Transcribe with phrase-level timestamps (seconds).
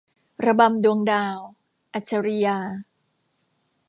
[0.45, 1.37] ระบำดวงดาว-
[1.93, 2.57] อัจฉรียา